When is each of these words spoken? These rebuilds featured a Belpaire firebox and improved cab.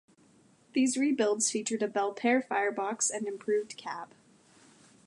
These 0.73 0.97
rebuilds 0.97 1.51
featured 1.51 1.83
a 1.83 1.87
Belpaire 1.87 2.43
firebox 2.47 3.11
and 3.13 3.27
improved 3.27 3.77
cab. 3.77 4.15